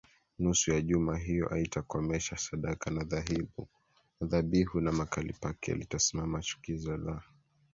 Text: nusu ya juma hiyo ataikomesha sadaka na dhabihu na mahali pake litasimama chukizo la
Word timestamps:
nusu 0.39 0.71
ya 0.73 0.81
juma 0.81 1.17
hiyo 1.17 1.47
ataikomesha 1.53 2.37
sadaka 2.37 2.91
na 2.91 3.07
dhabihu 4.23 4.81
na 4.81 4.91
mahali 4.91 5.33
pake 5.33 5.73
litasimama 5.75 6.41
chukizo 6.41 6.97
la 6.97 7.21